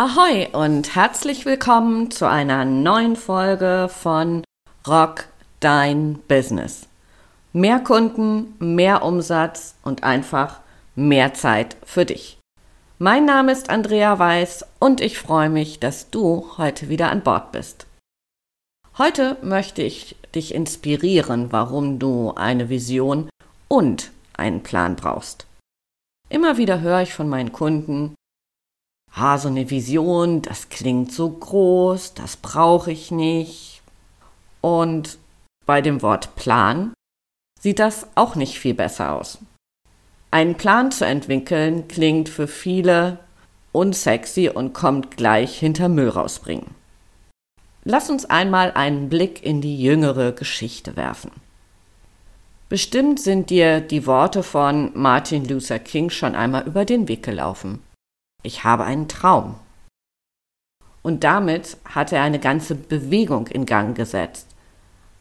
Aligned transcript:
Ahoi 0.00 0.46
und 0.52 0.94
herzlich 0.94 1.44
willkommen 1.44 2.12
zu 2.12 2.28
einer 2.28 2.64
neuen 2.64 3.16
Folge 3.16 3.88
von 3.90 4.44
Rock 4.86 5.24
Dein 5.58 6.20
Business. 6.28 6.86
Mehr 7.52 7.80
Kunden, 7.80 8.54
mehr 8.60 9.02
Umsatz 9.02 9.74
und 9.82 10.04
einfach 10.04 10.60
mehr 10.94 11.34
Zeit 11.34 11.76
für 11.84 12.04
dich. 12.04 12.38
Mein 13.00 13.24
Name 13.24 13.50
ist 13.50 13.70
Andrea 13.70 14.20
Weiß 14.20 14.66
und 14.78 15.00
ich 15.00 15.18
freue 15.18 15.50
mich, 15.50 15.80
dass 15.80 16.10
du 16.10 16.46
heute 16.58 16.88
wieder 16.88 17.10
an 17.10 17.22
Bord 17.22 17.50
bist. 17.50 17.88
Heute 18.98 19.36
möchte 19.42 19.82
ich 19.82 20.14
dich 20.32 20.54
inspirieren, 20.54 21.50
warum 21.50 21.98
du 21.98 22.34
eine 22.36 22.68
Vision 22.68 23.28
und 23.66 24.12
einen 24.36 24.62
Plan 24.62 24.94
brauchst. 24.94 25.48
Immer 26.28 26.56
wieder 26.56 26.82
höre 26.82 27.02
ich 27.02 27.14
von 27.14 27.28
meinen 27.28 27.50
Kunden, 27.50 28.14
ah, 29.18 29.38
so 29.38 29.48
eine 29.48 29.70
Vision, 29.70 30.42
das 30.42 30.68
klingt 30.68 31.12
so 31.12 31.28
groß, 31.28 32.14
das 32.14 32.36
brauche 32.36 32.92
ich 32.92 33.10
nicht. 33.10 33.82
Und 34.60 35.18
bei 35.66 35.80
dem 35.80 36.02
Wort 36.02 36.34
Plan 36.36 36.92
sieht 37.60 37.78
das 37.78 38.06
auch 38.14 38.34
nicht 38.34 38.58
viel 38.58 38.74
besser 38.74 39.12
aus. 39.12 39.38
Einen 40.30 40.56
Plan 40.56 40.90
zu 40.90 41.06
entwickeln 41.06 41.88
klingt 41.88 42.28
für 42.28 42.46
viele 42.46 43.18
unsexy 43.72 44.48
und 44.48 44.72
kommt 44.72 45.16
gleich 45.16 45.58
hinter 45.58 45.88
Müll 45.88 46.08
rausbringen. 46.08 46.74
Lass 47.84 48.10
uns 48.10 48.26
einmal 48.26 48.72
einen 48.72 49.08
Blick 49.08 49.42
in 49.42 49.60
die 49.60 49.80
jüngere 49.80 50.32
Geschichte 50.32 50.96
werfen. 50.96 51.30
Bestimmt 52.68 53.18
sind 53.18 53.48
dir 53.48 53.80
die 53.80 54.06
Worte 54.06 54.42
von 54.42 54.90
Martin 54.94 55.46
Luther 55.46 55.78
King 55.78 56.10
schon 56.10 56.34
einmal 56.34 56.66
über 56.66 56.84
den 56.84 57.08
Weg 57.08 57.22
gelaufen. 57.22 57.82
Ich 58.42 58.64
habe 58.64 58.84
einen 58.84 59.08
Traum. 59.08 59.56
Und 61.02 61.24
damit 61.24 61.76
hat 61.84 62.12
er 62.12 62.22
eine 62.22 62.38
ganze 62.38 62.74
Bewegung 62.74 63.46
in 63.46 63.66
Gang 63.66 63.96
gesetzt. 63.96 64.46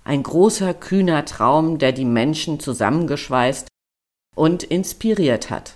Ein 0.04 0.24
großer, 0.24 0.74
kühner 0.74 1.26
Traum, 1.26 1.80
der 1.80 1.92
die 1.92 2.06
Menschen 2.06 2.60
zusammengeschweißt 2.60 3.68
und 4.36 4.64
inspiriert 4.64 5.50
hat. 5.50 5.74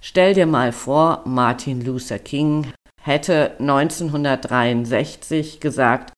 Stell 0.00 0.34
dir 0.34 0.46
mal 0.46 0.72
vor, 0.72 1.22
Martin 1.24 1.84
Luther 1.84 2.18
King 2.18 2.72
hätte 3.00 3.52
1963 3.58 5.60
gesagt, 5.60 6.12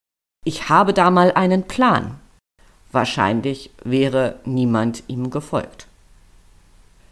ich 0.44 0.68
habe 0.68 0.94
da 0.94 1.10
mal 1.10 1.32
einen 1.32 1.64
Plan. 1.64 2.18
Wahrscheinlich 2.92 3.70
wäre 3.82 4.38
niemand 4.44 5.02
ihm 5.08 5.30
gefolgt. 5.30 5.88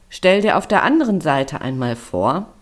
Stell 0.08 0.42
dir 0.42 0.56
auf 0.56 0.68
der 0.68 0.84
anderen 0.84 1.20
Seite 1.20 1.60
einmal 1.60 1.96
vor, 1.96 2.53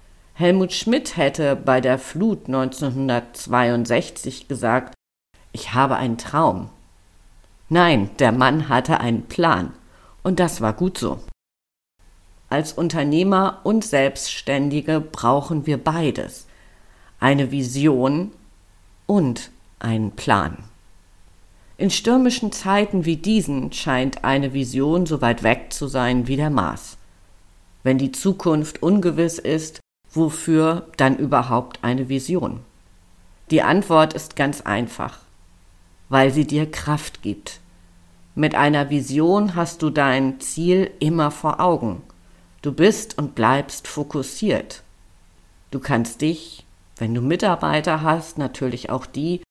Helmut 0.42 0.72
Schmidt 0.72 1.16
hätte 1.16 1.54
bei 1.54 1.80
der 1.80 2.00
Flut 2.00 2.48
1962 2.48 4.48
gesagt, 4.48 4.92
ich 5.52 5.72
habe 5.72 5.94
einen 5.94 6.18
Traum. 6.18 6.68
Nein, 7.68 8.10
der 8.18 8.32
Mann 8.32 8.68
hatte 8.68 8.98
einen 8.98 9.26
Plan. 9.26 9.72
Und 10.24 10.40
das 10.40 10.60
war 10.60 10.72
gut 10.72 10.98
so. 10.98 11.20
Als 12.48 12.72
Unternehmer 12.72 13.60
und 13.62 13.84
Selbstständige 13.84 15.00
brauchen 15.00 15.66
wir 15.66 15.78
beides. 15.78 16.48
Eine 17.20 17.52
Vision 17.52 18.32
und 19.06 19.52
einen 19.78 20.10
Plan. 20.10 20.58
In 21.76 21.90
stürmischen 21.90 22.50
Zeiten 22.50 23.04
wie 23.04 23.16
diesen 23.16 23.72
scheint 23.72 24.24
eine 24.24 24.52
Vision 24.52 25.06
so 25.06 25.20
weit 25.20 25.44
weg 25.44 25.72
zu 25.72 25.86
sein 25.86 26.26
wie 26.26 26.34
der 26.34 26.50
Mars. 26.50 26.96
Wenn 27.84 27.98
die 27.98 28.10
Zukunft 28.10 28.82
ungewiss 28.82 29.38
ist, 29.38 29.81
wofür 30.12 30.86
dann 30.96 31.16
überhaupt 31.16 31.78
eine 31.82 32.08
Vision? 32.08 32.60
Die 33.50 33.62
Antwort 33.62 34.14
ist 34.14 34.36
ganz 34.36 34.60
einfach, 34.60 35.18
weil 36.08 36.32
sie 36.32 36.46
dir 36.46 36.70
Kraft 36.70 37.22
gibt. 37.22 37.60
Mit 38.34 38.54
einer 38.54 38.88
Vision 38.88 39.54
hast 39.54 39.82
du 39.82 39.90
dein 39.90 40.40
Ziel 40.40 40.90
immer 41.00 41.30
vor 41.30 41.60
Augen. 41.60 42.02
Du 42.62 42.72
bist 42.72 43.18
und 43.18 43.34
bleibst 43.34 43.88
fokussiert. 43.88 44.82
Du 45.70 45.80
kannst 45.80 46.20
dich, 46.20 46.64
wenn 46.96 47.14
du 47.14 47.20
Mitarbeiter 47.20 48.02
hast, 48.02 48.38
natürlich 48.38 48.88
auch 48.88 49.04
die 49.04 49.42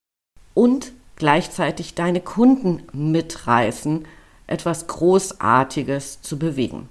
und 0.54 0.94
gleichzeitig 1.16 1.94
deine 1.94 2.22
Kunden 2.22 2.84
mitreißen, 2.94 4.08
etwas 4.48 4.88
Großartiges 4.88 6.22
zu 6.22 6.40
bewegen. 6.40 6.90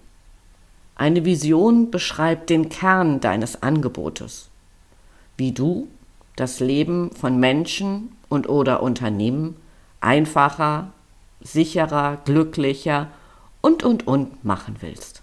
Eine 1.00 1.24
Vision 1.24 1.90
beschreibt 1.90 2.50
den 2.50 2.68
Kern 2.68 3.20
deines 3.20 3.62
Angebotes, 3.62 4.50
wie 5.38 5.52
du 5.52 5.88
das 6.36 6.60
Leben 6.60 7.10
von 7.12 7.40
Menschen 7.40 8.14
und 8.28 8.50
oder 8.50 8.82
Unternehmen 8.82 9.56
einfacher, 10.02 10.92
sicherer, 11.40 12.18
glücklicher 12.26 13.06
und 13.62 13.82
und 13.82 14.06
und 14.06 14.44
machen 14.44 14.76
willst. 14.80 15.22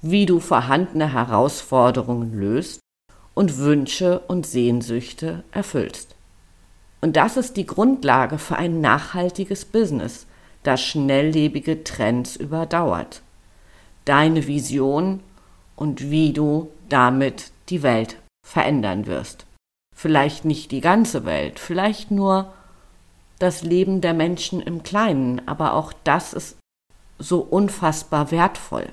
Wie 0.00 0.24
du 0.24 0.40
vorhandene 0.40 1.12
Herausforderungen 1.12 2.32
löst 2.40 2.80
und 3.34 3.58
Wünsche 3.58 4.20
und 4.20 4.46
Sehnsüchte 4.46 5.44
erfüllst. 5.52 6.14
Und 7.02 7.16
das 7.16 7.36
ist 7.36 7.58
die 7.58 7.66
Grundlage 7.66 8.38
für 8.38 8.56
ein 8.56 8.80
nachhaltiges 8.80 9.66
Business, 9.66 10.24
das 10.62 10.80
schnelllebige 10.80 11.84
Trends 11.84 12.36
überdauert 12.36 13.20
deine 14.04 14.46
Vision 14.46 15.20
und 15.76 16.10
wie 16.10 16.32
du 16.32 16.70
damit 16.88 17.50
die 17.68 17.82
Welt 17.82 18.16
verändern 18.46 19.06
wirst. 19.06 19.46
Vielleicht 19.96 20.44
nicht 20.44 20.70
die 20.70 20.80
ganze 20.80 21.24
Welt, 21.24 21.58
vielleicht 21.58 22.10
nur 22.10 22.52
das 23.38 23.62
Leben 23.62 24.00
der 24.00 24.14
Menschen 24.14 24.60
im 24.60 24.82
Kleinen, 24.82 25.46
aber 25.48 25.74
auch 25.74 25.92
das 26.04 26.32
ist 26.32 26.58
so 27.18 27.40
unfassbar 27.40 28.30
wertvoll. 28.30 28.92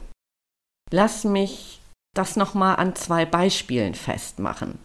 Lass 0.91 1.23
mich 1.23 1.81
das 2.15 2.35
nochmal 2.35 2.75
an 2.75 2.95
zwei 2.95 3.25
Beispielen 3.25 3.95
festmachen. 3.95 4.79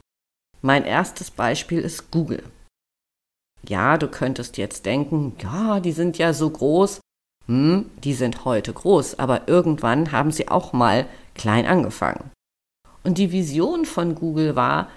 Mein 0.62 0.84
erstes 0.84 1.30
Beispiel 1.30 1.80
ist 1.80 2.10
Google. 2.10 2.44
Ja, 3.68 3.98
du 3.98 4.08
könntest 4.08 4.56
jetzt 4.56 4.86
denken, 4.86 5.36
ja, 5.40 5.80
die 5.80 5.92
sind 5.92 6.18
ja 6.18 6.32
so 6.32 6.48
groß, 6.48 7.00
hm, 7.46 7.86
die 8.02 8.14
sind 8.14 8.44
heute 8.44 8.72
groß, 8.72 9.18
aber 9.18 9.48
irgendwann 9.48 10.12
haben 10.12 10.32
sie 10.32 10.48
auch 10.48 10.72
mal 10.72 11.06
klein 11.34 11.66
angefangen. 11.66 12.30
Und 13.04 13.18
die 13.18 13.30
Vision 13.30 13.84
von 13.84 14.14
Google 14.14 14.56
war, 14.56 14.88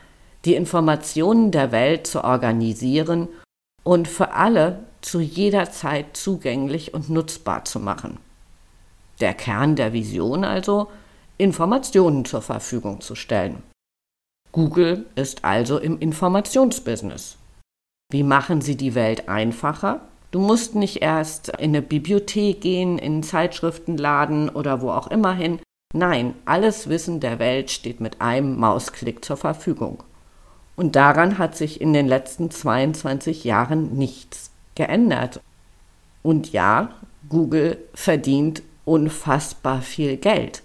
die 0.45 0.55
Informationen 0.55 1.51
der 1.51 1.71
Welt 1.71 2.07
zu 2.07 2.23
organisieren 2.23 3.27
und 3.83 4.07
für 4.07 4.33
alle 4.33 4.79
zu 5.01 5.19
jeder 5.19 5.69
Zeit 5.71 6.17
zugänglich 6.17 6.93
und 6.93 7.09
nutzbar 7.09 7.65
zu 7.65 7.79
machen. 7.79 8.17
Der 9.19 9.33
Kern 9.33 9.75
der 9.75 9.93
Vision 9.93 10.43
also, 10.43 10.89
Informationen 11.37 12.25
zur 12.25 12.41
Verfügung 12.41 13.01
zu 13.01 13.15
stellen. 13.15 13.61
Google 14.51 15.05
ist 15.15 15.45
also 15.45 15.77
im 15.77 15.99
Informationsbusiness. 15.99 17.37
Wie 18.11 18.23
machen 18.23 18.61
Sie 18.61 18.75
die 18.75 18.95
Welt 18.95 19.29
einfacher? 19.29 20.01
Du 20.31 20.39
musst 20.39 20.75
nicht 20.75 21.01
erst 21.01 21.49
in 21.49 21.71
eine 21.71 21.81
Bibliothek 21.81 22.61
gehen, 22.61 22.99
in 22.99 23.13
einen 23.13 23.23
Zeitschriftenladen 23.23 24.49
oder 24.49 24.81
wo 24.81 24.91
auch 24.91 25.07
immer 25.07 25.33
hin. 25.33 25.59
Nein, 25.93 26.35
alles 26.45 26.87
Wissen 26.87 27.19
der 27.19 27.39
Welt 27.39 27.71
steht 27.71 27.99
mit 27.99 28.21
einem 28.21 28.57
Mausklick 28.57 29.25
zur 29.25 29.37
Verfügung. 29.37 30.03
Und 30.75 30.95
daran 30.95 31.39
hat 31.39 31.57
sich 31.57 31.81
in 31.81 31.93
den 31.93 32.07
letzten 32.07 32.51
22 32.51 33.43
Jahren 33.43 33.97
nichts 33.97 34.51
geändert. 34.75 35.41
Und 36.21 36.51
ja, 36.51 36.93
Google 37.27 37.77
verdient 37.93 38.61
unfassbar 38.85 39.81
viel 39.81 40.17
Geld. 40.17 40.63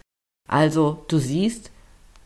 Also 0.49 1.05
du 1.09 1.19
siehst, 1.19 1.71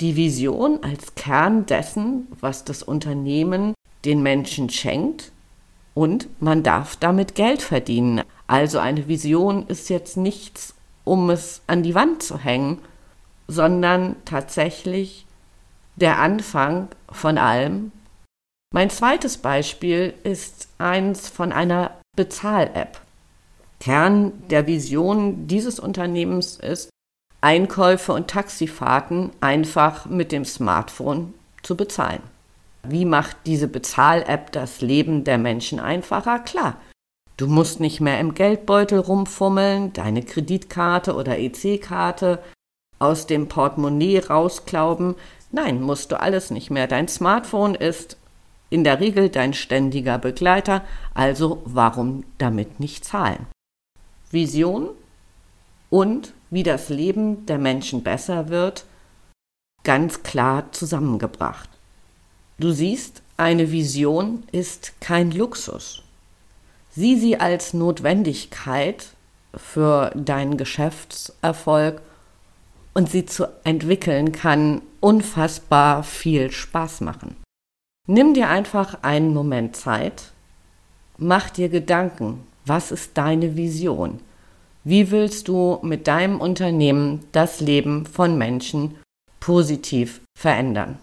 die 0.00 0.16
Vision 0.16 0.82
als 0.82 1.14
Kern 1.14 1.66
dessen, 1.66 2.28
was 2.40 2.64
das 2.64 2.82
Unternehmen 2.82 3.74
den 4.04 4.22
Menschen 4.22 4.70
schenkt, 4.70 5.32
und 5.98 6.28
man 6.40 6.62
darf 6.62 6.94
damit 6.94 7.34
Geld 7.34 7.60
verdienen. 7.60 8.22
Also 8.46 8.78
eine 8.78 9.08
Vision 9.08 9.66
ist 9.66 9.90
jetzt 9.90 10.16
nichts, 10.16 10.76
um 11.02 11.28
es 11.28 11.60
an 11.66 11.82
die 11.82 11.96
Wand 11.96 12.22
zu 12.22 12.38
hängen, 12.38 12.78
sondern 13.48 14.14
tatsächlich 14.24 15.26
der 15.96 16.20
Anfang 16.20 16.86
von 17.10 17.36
allem. 17.36 17.90
Mein 18.72 18.90
zweites 18.90 19.38
Beispiel 19.38 20.14
ist 20.22 20.68
eins 20.78 21.28
von 21.28 21.50
einer 21.50 21.90
Bezahl-App. 22.14 23.00
Kern 23.80 24.32
der 24.50 24.68
Vision 24.68 25.48
dieses 25.48 25.80
Unternehmens 25.80 26.58
ist, 26.58 26.90
Einkäufe 27.40 28.12
und 28.12 28.28
Taxifahrten 28.28 29.30
einfach 29.40 30.06
mit 30.06 30.30
dem 30.30 30.44
Smartphone 30.44 31.34
zu 31.64 31.76
bezahlen. 31.76 32.22
Wie 32.90 33.04
macht 33.04 33.36
diese 33.46 33.68
Bezahl-App 33.68 34.52
das 34.52 34.80
Leben 34.80 35.24
der 35.24 35.38
Menschen 35.38 35.80
einfacher? 35.80 36.38
Klar. 36.40 36.76
Du 37.36 37.46
musst 37.46 37.78
nicht 37.78 38.00
mehr 38.00 38.18
im 38.18 38.34
Geldbeutel 38.34 38.98
rumfummeln, 38.98 39.92
deine 39.92 40.22
Kreditkarte 40.22 41.14
oder 41.14 41.38
EC-Karte 41.38 42.40
aus 42.98 43.26
dem 43.26 43.48
Portemonnaie 43.48 44.18
rausklauben. 44.18 45.14
Nein, 45.52 45.80
musst 45.80 46.10
du 46.10 46.20
alles 46.20 46.50
nicht 46.50 46.70
mehr. 46.70 46.88
Dein 46.88 47.06
Smartphone 47.06 47.74
ist 47.74 48.16
in 48.70 48.84
der 48.84 49.00
Regel 49.00 49.28
dein 49.28 49.54
ständiger 49.54 50.18
Begleiter, 50.18 50.82
also 51.14 51.62
warum 51.64 52.24
damit 52.38 52.80
nicht 52.80 53.04
zahlen? 53.04 53.46
Vision 54.30 54.90
und 55.90 56.34
wie 56.50 56.62
das 56.62 56.88
Leben 56.88 57.46
der 57.46 57.58
Menschen 57.58 58.02
besser 58.02 58.48
wird, 58.48 58.84
ganz 59.84 60.22
klar 60.22 60.70
zusammengebracht. 60.72 61.70
Du 62.60 62.72
siehst, 62.72 63.22
eine 63.36 63.70
Vision 63.70 64.42
ist 64.50 65.00
kein 65.00 65.30
Luxus. 65.30 66.02
Sieh 66.90 67.16
sie 67.16 67.38
als 67.38 67.72
Notwendigkeit 67.72 69.06
für 69.54 70.10
deinen 70.16 70.56
Geschäftserfolg 70.56 72.02
und 72.94 73.08
sie 73.08 73.26
zu 73.26 73.46
entwickeln 73.62 74.32
kann 74.32 74.82
unfassbar 74.98 76.02
viel 76.02 76.50
Spaß 76.50 77.02
machen. 77.02 77.36
Nimm 78.08 78.34
dir 78.34 78.48
einfach 78.48 79.02
einen 79.02 79.32
Moment 79.32 79.76
Zeit, 79.76 80.32
mach 81.16 81.50
dir 81.50 81.68
Gedanken, 81.68 82.44
was 82.66 82.90
ist 82.90 83.16
deine 83.16 83.56
Vision? 83.56 84.18
Wie 84.82 85.12
willst 85.12 85.46
du 85.46 85.78
mit 85.82 86.08
deinem 86.08 86.40
Unternehmen 86.40 87.24
das 87.30 87.60
Leben 87.60 88.04
von 88.04 88.36
Menschen 88.36 88.96
positiv 89.38 90.20
verändern? 90.36 90.98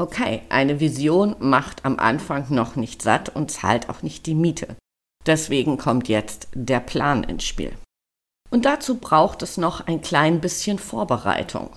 Okay, 0.00 0.40
eine 0.48 0.80
Vision 0.80 1.36
macht 1.40 1.84
am 1.84 1.98
Anfang 1.98 2.46
noch 2.48 2.74
nicht 2.74 3.02
satt 3.02 3.28
und 3.28 3.50
zahlt 3.50 3.90
auch 3.90 4.00
nicht 4.00 4.24
die 4.24 4.34
Miete. 4.34 4.76
Deswegen 5.26 5.76
kommt 5.76 6.08
jetzt 6.08 6.48
der 6.54 6.80
Plan 6.80 7.22
ins 7.22 7.44
Spiel. 7.44 7.76
Und 8.48 8.64
dazu 8.64 8.96
braucht 8.96 9.42
es 9.42 9.58
noch 9.58 9.86
ein 9.86 10.00
klein 10.00 10.40
bisschen 10.40 10.78
Vorbereitung. 10.78 11.76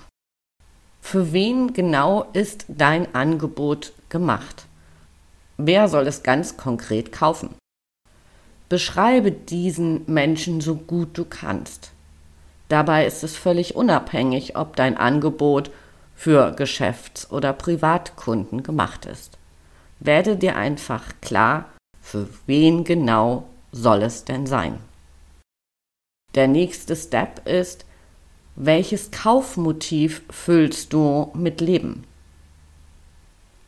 Für 1.01 1.33
wen 1.33 1.73
genau 1.73 2.23
ist 2.31 2.63
dein 2.69 3.13
Angebot 3.13 3.91
gemacht? 4.07 4.67
Wer 5.57 5.89
soll 5.89 6.07
es 6.07 6.23
ganz 6.23 6.55
konkret 6.55 7.11
kaufen? 7.11 7.55
Beschreibe 8.69 9.33
diesen 9.33 10.05
Menschen 10.09 10.61
so 10.61 10.75
gut 10.75 11.17
du 11.17 11.25
kannst. 11.25 11.91
Dabei 12.69 13.05
ist 13.05 13.21
es 13.25 13.35
völlig 13.35 13.75
unabhängig, 13.75 14.55
ob 14.55 14.77
dein 14.77 14.95
Angebot 14.95 15.71
für 16.23 16.53
Geschäfts- 16.53 17.29
oder 17.31 17.51
Privatkunden 17.51 18.63
gemacht 18.63 19.05
ist. 19.05 19.37
Werde 19.99 20.37
dir 20.37 20.55
einfach 20.55 21.03
klar, 21.19 21.65
für 21.99 22.29
wen 22.45 22.85
genau 22.85 23.49
soll 23.73 24.03
es 24.03 24.23
denn 24.23 24.47
sein. 24.47 24.79
Der 26.33 26.47
nächste 26.47 26.95
Step 26.95 27.45
ist, 27.45 27.83
welches 28.55 29.11
Kaufmotiv 29.11 30.21
füllst 30.29 30.93
du 30.93 31.29
mit 31.33 31.59
Leben? 31.59 32.05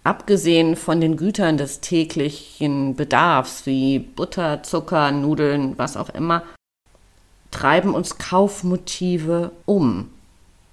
Abgesehen 0.05 0.77
von 0.77 1.01
den 1.01 1.17
Gütern 1.17 1.57
des 1.57 1.81
täglichen 1.81 2.95
Bedarfs 2.95 3.65
wie 3.65 3.99
Butter, 3.99 4.63
Zucker, 4.63 5.11
Nudeln, 5.11 5.77
was 5.77 5.97
auch 5.97 6.09
immer, 6.09 6.43
treiben 7.51 7.93
uns 7.93 8.17
Kaufmotive 8.17 9.51
um. 9.65 10.09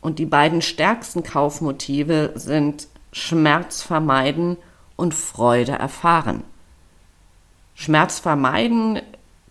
Und 0.03 0.19
die 0.19 0.27
beiden 0.27 0.61
stärksten 0.61 1.23
Kaufmotive 1.23 2.33
sind 2.35 2.89
Schmerz 3.13 3.81
vermeiden 3.83 4.59
und 4.97 5.15
Freude 5.15 5.73
erfahren. 5.73 6.45
Schmerz 7.75 8.19
vermeiden, 8.19 9.01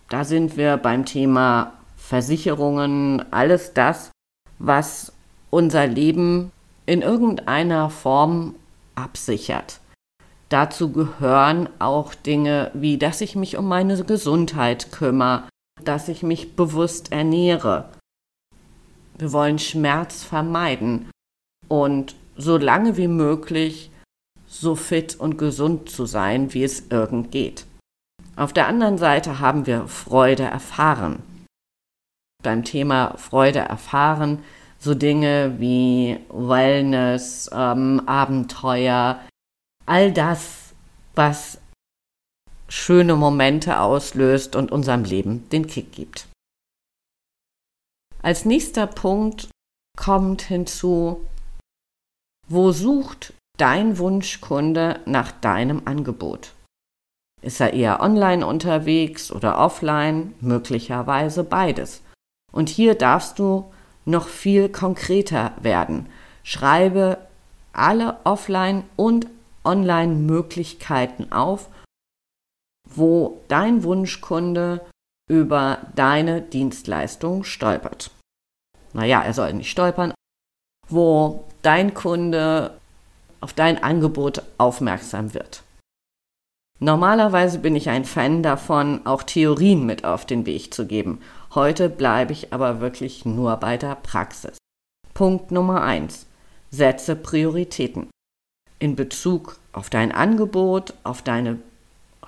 da 0.08 0.24
sind 0.24 0.56
wir 0.56 0.76
beim 0.76 1.04
Thema 1.04 1.72
Versicherungen, 1.96 3.24
alles 3.32 3.72
das, 3.72 4.10
was 4.58 5.12
unser 5.50 5.86
Leben 5.86 6.52
in 6.86 7.02
irgendeiner 7.02 7.90
Form 7.90 8.54
absichert. 8.94 9.80
Dazu 10.48 10.92
gehören 10.92 11.68
auch 11.78 12.14
Dinge 12.14 12.70
wie, 12.74 12.98
dass 12.98 13.22
ich 13.22 13.36
mich 13.36 13.56
um 13.56 13.66
meine 13.68 14.04
Gesundheit 14.04 14.92
kümmere, 14.92 15.44
dass 15.82 16.08
ich 16.08 16.22
mich 16.22 16.56
bewusst 16.56 17.10
ernähre, 17.10 17.88
wir 19.22 19.32
wollen 19.32 19.60
Schmerz 19.60 20.24
vermeiden 20.24 21.08
und 21.68 22.16
so 22.36 22.56
lange 22.56 22.96
wie 22.96 23.06
möglich 23.06 23.92
so 24.48 24.74
fit 24.74 25.14
und 25.14 25.38
gesund 25.38 25.88
zu 25.88 26.06
sein, 26.06 26.52
wie 26.54 26.64
es 26.64 26.88
irgend 26.90 27.30
geht. 27.30 27.64
Auf 28.34 28.52
der 28.52 28.66
anderen 28.66 28.98
Seite 28.98 29.38
haben 29.38 29.66
wir 29.66 29.86
Freude 29.86 30.42
erfahren. 30.42 31.22
Beim 32.42 32.64
Thema 32.64 33.16
Freude 33.16 33.60
erfahren 33.60 34.42
so 34.80 34.94
Dinge 34.94 35.54
wie 35.60 36.18
Wellness, 36.28 37.48
ähm, 37.52 38.02
Abenteuer, 38.06 39.20
all 39.86 40.10
das, 40.10 40.74
was 41.14 41.60
schöne 42.68 43.14
Momente 43.14 43.78
auslöst 43.78 44.56
und 44.56 44.72
unserem 44.72 45.04
Leben 45.04 45.48
den 45.50 45.68
Kick 45.68 45.92
gibt. 45.92 46.26
Als 48.22 48.44
nächster 48.44 48.86
Punkt 48.86 49.48
kommt 49.98 50.42
hinzu, 50.42 51.26
wo 52.48 52.70
sucht 52.70 53.34
dein 53.58 53.98
Wunschkunde 53.98 55.00
nach 55.06 55.32
deinem 55.32 55.82
Angebot? 55.86 56.52
Ist 57.42 57.60
er 57.60 57.72
eher 57.72 58.00
online 58.00 58.46
unterwegs 58.46 59.32
oder 59.32 59.58
offline? 59.58 60.34
Möglicherweise 60.40 61.42
beides. 61.42 62.02
Und 62.52 62.68
hier 62.68 62.94
darfst 62.94 63.40
du 63.40 63.72
noch 64.04 64.28
viel 64.28 64.68
konkreter 64.68 65.52
werden. 65.60 66.08
Schreibe 66.44 67.18
alle 67.72 68.18
Offline- 68.24 68.84
und 68.94 69.26
Online-Möglichkeiten 69.64 71.32
auf, 71.32 71.68
wo 72.88 73.40
dein 73.48 73.82
Wunschkunde 73.82 74.84
über 75.32 75.78
deine 75.96 76.42
Dienstleistung 76.42 77.42
stolpert. 77.42 78.10
Naja, 78.92 79.22
er 79.22 79.32
soll 79.32 79.54
nicht 79.54 79.70
stolpern, 79.70 80.12
wo 80.90 81.44
dein 81.62 81.94
Kunde 81.94 82.76
auf 83.40 83.54
dein 83.54 83.82
Angebot 83.82 84.42
aufmerksam 84.58 85.32
wird. 85.32 85.62
Normalerweise 86.80 87.60
bin 87.60 87.74
ich 87.76 87.88
ein 87.88 88.04
Fan 88.04 88.42
davon, 88.42 89.06
auch 89.06 89.22
Theorien 89.22 89.86
mit 89.86 90.04
auf 90.04 90.26
den 90.26 90.44
Weg 90.44 90.74
zu 90.74 90.86
geben. 90.86 91.22
Heute 91.54 91.88
bleibe 91.88 92.34
ich 92.34 92.52
aber 92.52 92.80
wirklich 92.80 93.24
nur 93.24 93.56
bei 93.56 93.78
der 93.78 93.94
Praxis. 93.94 94.58
Punkt 95.14 95.50
Nummer 95.50 95.80
1. 95.80 96.26
Setze 96.70 97.16
Prioritäten. 97.16 98.10
In 98.78 98.96
Bezug 98.96 99.56
auf 99.72 99.88
dein 99.88 100.12
Angebot, 100.12 100.92
auf 101.04 101.22
deine 101.22 101.58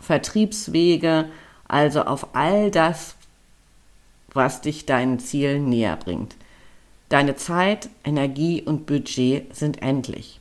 Vertriebswege, 0.00 1.26
also 1.68 2.02
auf 2.02 2.34
all 2.34 2.70
das, 2.70 3.16
was 4.32 4.60
dich 4.60 4.86
deinen 4.86 5.18
Zielen 5.18 5.68
näher 5.68 5.96
bringt. 5.96 6.36
Deine 7.08 7.36
Zeit, 7.36 7.88
Energie 8.04 8.62
und 8.62 8.86
Budget 8.86 9.54
sind 9.54 9.82
endlich. 9.82 10.40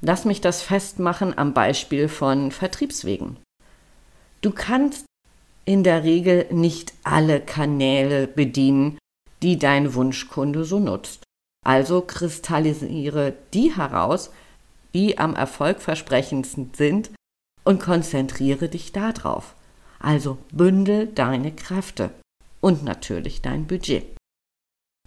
Lass 0.00 0.24
mich 0.24 0.40
das 0.40 0.62
festmachen 0.62 1.36
am 1.36 1.54
Beispiel 1.54 2.08
von 2.08 2.52
Vertriebswegen. 2.52 3.38
Du 4.42 4.52
kannst 4.52 5.06
in 5.64 5.82
der 5.82 6.04
Regel 6.04 6.46
nicht 6.52 6.94
alle 7.02 7.40
Kanäle 7.40 8.28
bedienen, 8.28 8.98
die 9.42 9.58
dein 9.58 9.94
Wunschkunde 9.94 10.64
so 10.64 10.78
nutzt. 10.78 11.24
Also 11.64 12.02
kristallisiere 12.02 13.34
die 13.52 13.74
heraus, 13.74 14.30
die 14.94 15.18
am 15.18 15.34
erfolgversprechendsten 15.34 16.70
sind 16.76 17.10
und 17.64 17.82
konzentriere 17.82 18.68
dich 18.68 18.92
darauf. 18.92 19.55
Also 19.98 20.38
bündel 20.52 21.06
deine 21.06 21.52
Kräfte 21.52 22.10
und 22.60 22.84
natürlich 22.84 23.42
dein 23.42 23.66
Budget. 23.66 24.16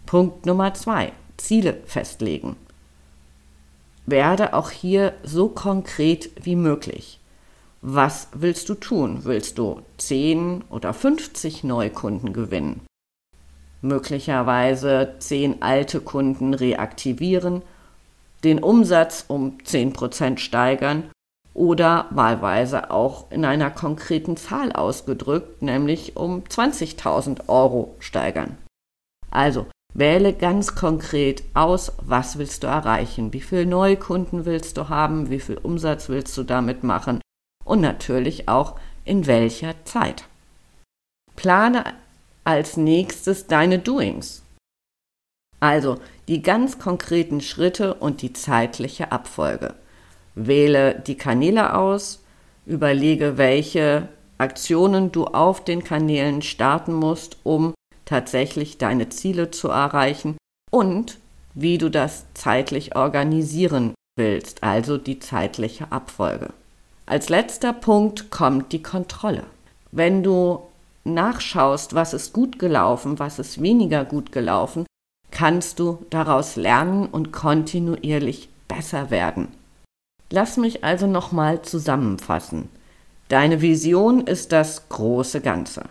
Punkt 0.06 0.46
Nummer 0.46 0.74
zwei. 0.74 1.12
Ziele 1.36 1.82
festlegen. 1.86 2.56
Werde 4.06 4.54
auch 4.54 4.70
hier 4.70 5.14
so 5.22 5.48
konkret 5.48 6.30
wie 6.44 6.56
möglich. 6.56 7.20
Was 7.82 8.28
willst 8.34 8.68
du 8.68 8.74
tun? 8.74 9.20
Willst 9.24 9.56
du 9.56 9.80
10 9.96 10.64
oder 10.68 10.92
50 10.92 11.64
Neukunden 11.64 12.32
gewinnen? 12.32 12.82
Möglicherweise 13.80 15.14
10 15.18 15.62
alte 15.62 16.00
Kunden 16.00 16.52
reaktivieren, 16.52 17.62
den 18.44 18.58
Umsatz 18.62 19.24
um 19.28 19.58
10% 19.64 20.38
steigern 20.38 21.10
oder 21.54 22.06
wahlweise 22.10 22.90
auch 22.90 23.30
in 23.30 23.44
einer 23.44 23.70
konkreten 23.70 24.36
Zahl 24.36 24.72
ausgedrückt, 24.72 25.62
nämlich 25.62 26.16
um 26.16 26.44
20.000 26.44 27.48
Euro 27.48 27.96
steigern. 27.98 28.56
Also 29.30 29.66
wähle 29.94 30.32
ganz 30.32 30.74
konkret 30.74 31.42
aus, 31.54 31.92
was 32.02 32.38
willst 32.38 32.62
du 32.62 32.68
erreichen, 32.68 33.32
wie 33.32 33.40
viele 33.40 33.66
Neukunden 33.66 34.44
willst 34.44 34.76
du 34.76 34.88
haben, 34.88 35.30
wie 35.30 35.40
viel 35.40 35.58
Umsatz 35.58 36.08
willst 36.08 36.36
du 36.38 36.44
damit 36.44 36.84
machen 36.84 37.20
und 37.64 37.80
natürlich 37.80 38.48
auch 38.48 38.78
in 39.04 39.26
welcher 39.26 39.74
Zeit. 39.84 40.24
Plane 41.36 41.84
als 42.44 42.76
nächstes 42.76 43.46
deine 43.46 43.78
Doings. 43.78 44.42
Also 45.58 45.98
die 46.28 46.42
ganz 46.42 46.78
konkreten 46.78 47.40
Schritte 47.40 47.94
und 47.94 48.22
die 48.22 48.32
zeitliche 48.32 49.12
Abfolge. 49.12 49.74
Wähle 50.34 51.02
die 51.06 51.16
Kanäle 51.16 51.74
aus, 51.74 52.22
überlege, 52.66 53.36
welche 53.36 54.08
Aktionen 54.38 55.12
du 55.12 55.26
auf 55.26 55.64
den 55.64 55.84
Kanälen 55.84 56.42
starten 56.42 56.94
musst, 56.94 57.36
um 57.42 57.74
tatsächlich 58.04 58.78
deine 58.78 59.08
Ziele 59.08 59.50
zu 59.50 59.68
erreichen 59.68 60.36
und 60.70 61.18
wie 61.54 61.78
du 61.78 61.90
das 61.90 62.26
zeitlich 62.34 62.96
organisieren 62.96 63.94
willst, 64.16 64.62
also 64.62 64.98
die 64.98 65.18
zeitliche 65.18 65.90
Abfolge. 65.92 66.50
Als 67.06 67.28
letzter 67.28 67.72
Punkt 67.72 68.30
kommt 68.30 68.72
die 68.72 68.82
Kontrolle. 68.82 69.42
Wenn 69.90 70.22
du 70.22 70.60
nachschaust, 71.04 71.94
was 71.94 72.14
ist 72.14 72.32
gut 72.32 72.58
gelaufen, 72.58 73.18
was 73.18 73.38
ist 73.38 73.62
weniger 73.62 74.04
gut 74.04 74.32
gelaufen, 74.32 74.86
kannst 75.30 75.78
du 75.78 76.04
daraus 76.10 76.56
lernen 76.56 77.06
und 77.06 77.32
kontinuierlich 77.32 78.48
besser 78.68 79.10
werden. 79.10 79.48
Lass 80.30 80.56
mich 80.56 80.84
also 80.84 81.06
nochmal 81.06 81.62
zusammenfassen. 81.62 82.68
Deine 83.28 83.60
Vision 83.60 84.22
ist 84.22 84.52
das 84.52 84.88
große 84.88 85.40
Ganze. 85.40 85.84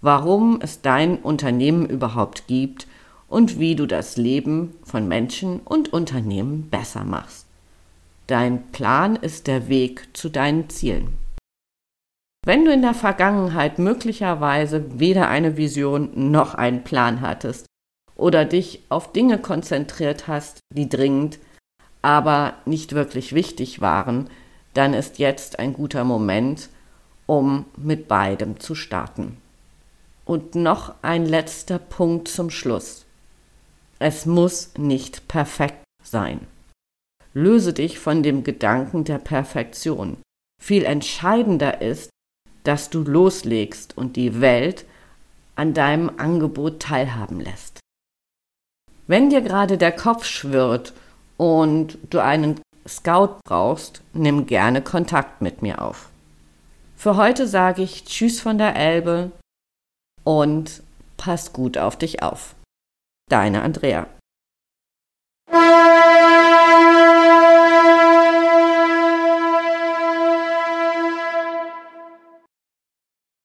Warum 0.00 0.60
es 0.60 0.80
dein 0.80 1.18
Unternehmen 1.18 1.86
überhaupt 1.86 2.46
gibt 2.46 2.86
und 3.28 3.58
wie 3.58 3.76
du 3.76 3.86
das 3.86 4.16
Leben 4.16 4.74
von 4.84 5.06
Menschen 5.06 5.60
und 5.60 5.92
Unternehmen 5.92 6.68
besser 6.70 7.04
machst. 7.04 7.46
Dein 8.26 8.70
Plan 8.72 9.16
ist 9.16 9.46
der 9.46 9.68
Weg 9.68 10.08
zu 10.12 10.28
deinen 10.28 10.68
Zielen. 10.70 11.14
Wenn 12.44 12.64
du 12.64 12.72
in 12.72 12.82
der 12.82 12.94
Vergangenheit 12.94 13.78
möglicherweise 13.78 14.98
weder 14.98 15.28
eine 15.28 15.56
Vision 15.56 16.30
noch 16.30 16.54
einen 16.54 16.84
Plan 16.84 17.20
hattest 17.20 17.66
oder 18.16 18.44
dich 18.44 18.82
auf 18.88 19.12
Dinge 19.12 19.38
konzentriert 19.38 20.28
hast, 20.28 20.60
die 20.74 20.88
dringend, 20.88 21.38
aber 22.08 22.54
nicht 22.64 22.94
wirklich 22.94 23.34
wichtig 23.34 23.82
waren, 23.82 24.30
dann 24.72 24.94
ist 24.94 25.18
jetzt 25.18 25.58
ein 25.58 25.74
guter 25.74 26.04
Moment, 26.04 26.70
um 27.26 27.66
mit 27.76 28.08
beidem 28.08 28.60
zu 28.60 28.74
starten. 28.74 29.36
Und 30.24 30.54
noch 30.54 30.94
ein 31.02 31.26
letzter 31.26 31.78
Punkt 31.78 32.28
zum 32.28 32.48
Schluss. 32.48 33.04
Es 33.98 34.24
muss 34.24 34.70
nicht 34.78 35.28
perfekt 35.28 35.84
sein. 36.02 36.46
Löse 37.34 37.74
dich 37.74 37.98
von 37.98 38.22
dem 38.22 38.42
Gedanken 38.42 39.04
der 39.04 39.18
Perfektion. 39.18 40.16
Viel 40.62 40.86
entscheidender 40.86 41.82
ist, 41.82 42.08
dass 42.64 42.88
du 42.88 43.02
loslegst 43.02 43.98
und 43.98 44.16
die 44.16 44.40
Welt 44.40 44.86
an 45.56 45.74
deinem 45.74 46.10
Angebot 46.16 46.80
teilhaben 46.80 47.38
lässt. 47.38 47.80
Wenn 49.06 49.28
dir 49.28 49.42
gerade 49.42 49.76
der 49.76 49.92
Kopf 49.92 50.24
schwirrt 50.24 50.94
und 51.38 51.96
du 52.10 52.22
einen 52.22 52.60
Scout 52.86 53.38
brauchst, 53.46 54.02
nimm 54.12 54.46
gerne 54.46 54.82
Kontakt 54.82 55.40
mit 55.40 55.62
mir 55.62 55.80
auf. 55.80 56.10
Für 56.96 57.16
heute 57.16 57.46
sage 57.46 57.82
ich 57.82 58.04
Tschüss 58.04 58.40
von 58.40 58.58
der 58.58 58.76
Elbe 58.76 59.30
und 60.24 60.82
pass 61.16 61.52
gut 61.52 61.78
auf 61.78 61.96
dich 61.96 62.22
auf. 62.22 62.54
Deine 63.30 63.62
Andrea. 63.62 64.06